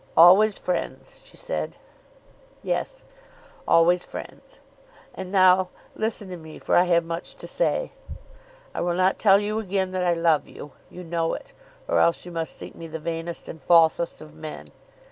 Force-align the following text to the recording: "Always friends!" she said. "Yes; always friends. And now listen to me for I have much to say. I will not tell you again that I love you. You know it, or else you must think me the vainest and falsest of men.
"Always 0.17 0.57
friends!" 0.57 1.21
she 1.25 1.37
said. 1.37 1.77
"Yes; 2.63 3.03
always 3.67 4.03
friends. 4.03 4.59
And 5.13 5.31
now 5.31 5.69
listen 5.95 6.27
to 6.29 6.37
me 6.37 6.57
for 6.57 6.75
I 6.75 6.85
have 6.85 7.05
much 7.05 7.35
to 7.35 7.45
say. 7.45 7.91
I 8.73 8.81
will 8.81 8.95
not 8.95 9.19
tell 9.19 9.39
you 9.39 9.59
again 9.59 9.91
that 9.91 10.03
I 10.03 10.13
love 10.13 10.47
you. 10.47 10.71
You 10.89 11.03
know 11.03 11.35
it, 11.35 11.53
or 11.87 11.99
else 11.99 12.25
you 12.25 12.31
must 12.31 12.55
think 12.57 12.73
me 12.73 12.87
the 12.87 12.97
vainest 12.97 13.47
and 13.47 13.61
falsest 13.61 14.21
of 14.23 14.33
men. 14.33 14.69